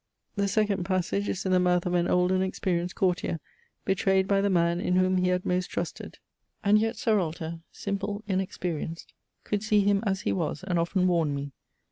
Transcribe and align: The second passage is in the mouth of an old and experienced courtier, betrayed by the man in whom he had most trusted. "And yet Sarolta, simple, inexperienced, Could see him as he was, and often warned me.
The 0.35 0.47
second 0.47 0.83
passage 0.83 1.29
is 1.29 1.45
in 1.45 1.51
the 1.51 1.59
mouth 1.59 1.85
of 1.85 1.93
an 1.93 2.07
old 2.07 2.31
and 2.31 2.41
experienced 2.43 2.95
courtier, 2.95 3.39
betrayed 3.85 4.27
by 4.27 4.41
the 4.41 4.49
man 4.49 4.81
in 4.81 4.95
whom 4.95 5.17
he 5.17 5.27
had 5.27 5.45
most 5.45 5.67
trusted. 5.69 6.17
"And 6.63 6.79
yet 6.79 6.95
Sarolta, 6.95 7.61
simple, 7.71 8.23
inexperienced, 8.27 9.13
Could 9.43 9.61
see 9.61 9.81
him 9.81 10.03
as 10.03 10.21
he 10.21 10.31
was, 10.33 10.63
and 10.63 10.79
often 10.79 11.05
warned 11.05 11.35
me. 11.35 11.51